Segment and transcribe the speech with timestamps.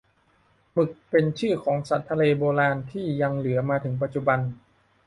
[0.73, 4.39] หมึก เป็นชื่อของสัตว์ทะเลโบราณ ที่ยังเหลือมาถึงปัจจุบัน